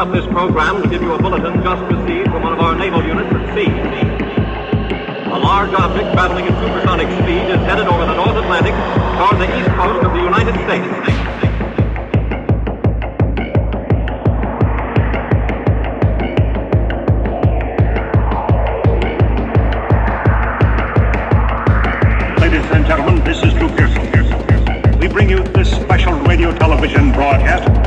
[0.00, 3.04] interrupt this program to give you a bulletin just received from one of our naval
[3.04, 3.68] units at sea.
[5.30, 8.72] A large object traveling at supersonic speed is headed over the North Atlantic
[9.18, 10.88] toward the east coast of the United States.
[22.40, 24.98] Ladies and gentlemen, this is Drew Pearson.
[24.98, 27.79] We bring you this special radio television broadcast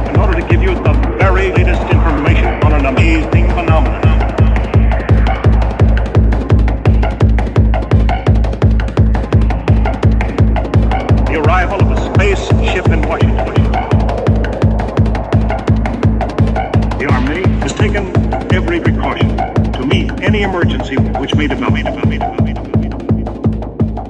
[17.63, 18.05] has taken
[18.53, 19.37] every precaution
[19.71, 21.73] to meet any emergency which may develop.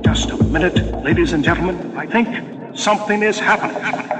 [0.03, 1.96] Just a minute, ladies and gentlemen.
[1.96, 2.27] I think
[2.76, 3.79] something is happening.
[3.79, 4.12] happening.